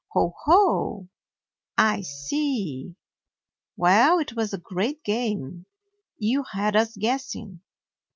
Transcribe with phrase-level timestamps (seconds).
[0.13, 1.09] "Ho, ho!
[1.77, 2.95] I see.
[3.77, 5.67] Well, it was a great game.
[6.17, 7.61] You had us guessing.